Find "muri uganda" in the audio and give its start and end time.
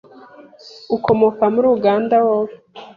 1.53-2.15